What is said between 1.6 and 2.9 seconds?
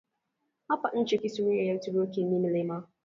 ya Waturuki ni Milima